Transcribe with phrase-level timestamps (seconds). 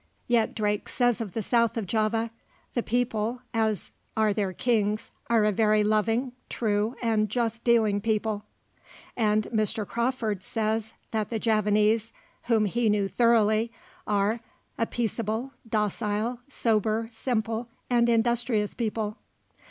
[0.27, 2.31] Yet Drake says of the south of Java:
[2.73, 8.43] "The people (as are their kings) are a very loving, true, and just dealing people;"
[9.15, 9.85] and Mr.
[9.85, 12.13] Crawfurd says that the Javanese,
[12.45, 13.71] whom he knew thoroughly,
[14.07, 14.39] are
[14.75, 19.17] "a peaceable, docile, sober, simple, and industrious people."